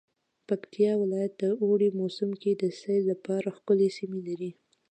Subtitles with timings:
[0.47, 4.51] پکتيا ولايت د اوړی موسم کی د سیل لپاره ښکلی سیمې لری